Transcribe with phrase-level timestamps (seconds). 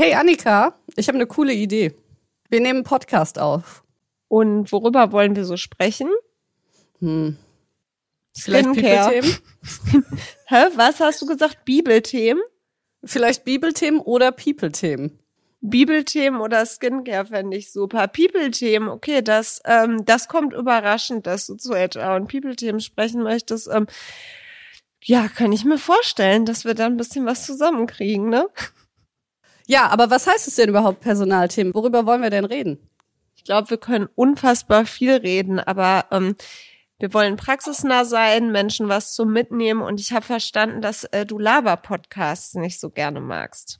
[0.00, 1.92] Hey Annika, ich habe eine coole Idee.
[2.50, 3.82] Wir nehmen einen Podcast auf.
[4.28, 6.08] Und worüber wollen wir so sprechen?
[7.00, 7.36] Hm.
[8.32, 9.20] Vielleicht Skincare.
[9.20, 10.06] People-Themen?
[10.46, 10.64] Hä?
[10.76, 11.64] Was hast du gesagt?
[11.64, 12.40] Bibelthemen?
[13.02, 15.18] Vielleicht Bibelthemen oder People-Themen.
[15.62, 18.06] Bibelthemen oder Skincare fände ich super.
[18.06, 23.66] People-Themen, okay, das, ähm, das kommt überraschend, dass du zu HR und People-Themen sprechen möchtest.
[23.66, 23.88] Ähm,
[25.02, 28.48] ja, kann ich mir vorstellen, dass wir da ein bisschen was zusammenkriegen, ne?
[29.68, 31.74] Ja, aber was heißt es denn überhaupt Personalthemen?
[31.74, 32.78] Worüber wollen wir denn reden?
[33.36, 36.36] Ich glaube, wir können unfassbar viel reden, aber ähm,
[36.98, 41.38] wir wollen praxisnah sein, Menschen was zum Mitnehmen und ich habe verstanden, dass äh, du
[41.38, 43.78] Laber-Podcasts nicht so gerne magst.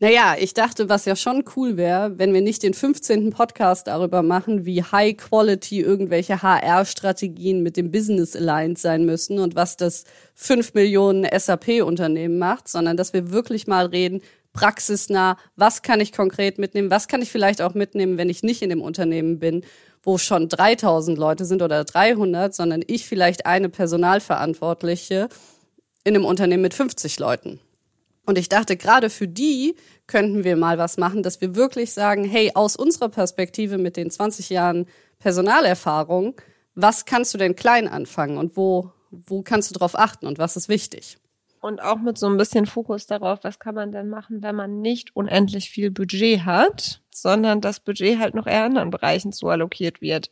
[0.00, 3.30] Naja, ich dachte, was ja schon cool wäre, wenn wir nicht den 15.
[3.30, 9.54] Podcast darüber machen, wie High Quality irgendwelche HR-Strategien mit dem Business aligned sein müssen und
[9.54, 10.02] was das
[10.34, 16.58] 5 Millionen SAP-Unternehmen macht, sondern dass wir wirklich mal reden, praxisnah, was kann ich konkret
[16.58, 19.64] mitnehmen, was kann ich vielleicht auch mitnehmen, wenn ich nicht in dem Unternehmen bin,
[20.02, 25.28] wo schon 3000 Leute sind oder 300, sondern ich vielleicht eine Personalverantwortliche
[26.04, 27.60] in einem Unternehmen mit 50 Leuten.
[28.24, 29.74] Und ich dachte, gerade für die
[30.06, 34.10] könnten wir mal was machen, dass wir wirklich sagen, hey, aus unserer Perspektive mit den
[34.10, 34.86] 20 Jahren
[35.18, 36.40] Personalerfahrung,
[36.74, 40.56] was kannst du denn klein anfangen und wo, wo kannst du drauf achten und was
[40.56, 41.18] ist wichtig?
[41.62, 44.80] Und auch mit so ein bisschen Fokus darauf, was kann man denn machen, wenn man
[44.80, 50.28] nicht unendlich viel Budget hat, sondern das Budget halt noch eher anderen Bereichen zuallokiert wird.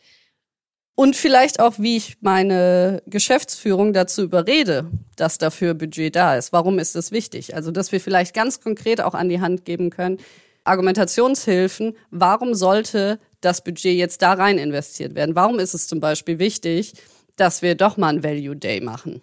[0.97, 6.53] Und vielleicht auch, wie ich meine Geschäftsführung dazu überrede, dass dafür Budget da ist.
[6.53, 7.55] Warum ist das wichtig?
[7.55, 10.19] Also, dass wir vielleicht ganz konkret auch an die Hand geben können,
[10.65, 15.37] Argumentationshilfen, warum sollte das Budget jetzt da rein investiert werden?
[15.37, 16.95] Warum ist es zum Beispiel wichtig,
[17.37, 19.21] dass wir doch mal ein Value Day machen?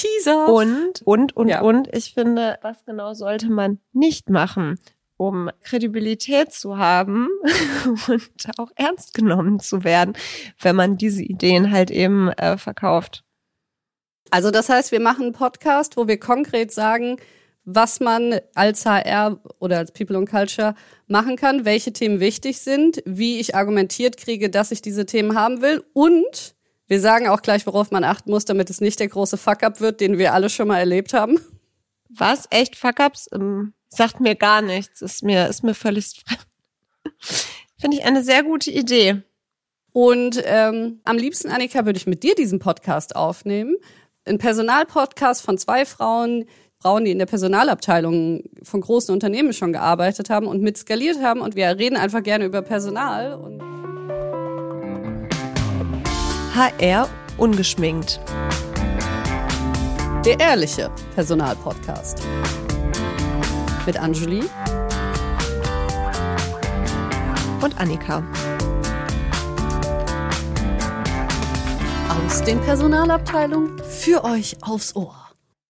[0.00, 0.48] Teaser!
[0.48, 1.62] Und, und, und, Ja.
[1.62, 4.78] und, ich finde, was genau sollte man nicht machen,
[5.16, 7.28] um Kredibilität zu haben
[8.08, 10.14] und auch ernst genommen zu werden,
[10.60, 13.24] wenn man diese Ideen halt eben äh, verkauft.
[14.30, 17.16] Also das heißt, wir machen einen Podcast, wo wir konkret sagen,
[17.64, 20.74] was man als HR oder als People and Culture
[21.06, 25.60] machen kann, welche Themen wichtig sind, wie ich argumentiert kriege, dass ich diese Themen haben
[25.60, 26.54] will und
[26.90, 30.00] wir sagen auch gleich, worauf man achten muss, damit es nicht der große Fuck-up wird,
[30.00, 31.38] den wir alle schon mal erlebt haben.
[32.08, 32.48] Was?
[32.50, 33.28] Echt Fuck-ups?
[33.32, 35.00] Ähm, sagt mir gar nichts.
[35.00, 36.46] Ist mir, ist mir völlig fremd.
[37.78, 39.22] Finde ich eine sehr gute Idee.
[39.92, 43.76] Und ähm, am liebsten, Annika, würde ich mit dir diesen Podcast aufnehmen.
[44.24, 46.46] Ein Personalpodcast von zwei Frauen,
[46.80, 51.40] Frauen, die in der Personalabteilung von großen Unternehmen schon gearbeitet haben und mit skaliert haben.
[51.40, 53.34] Und wir reden einfach gerne über Personal.
[53.34, 53.69] Und
[56.54, 58.20] HR ungeschminkt.
[60.24, 62.22] der ehrliche Personalpodcast.
[63.86, 64.44] Mit Anjuli.
[67.62, 68.22] Und Annika.
[72.08, 75.29] aus den Personalabteilungen für euch aufs Ohr.